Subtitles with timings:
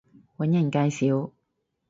[0.37, 1.29] 搵人介紹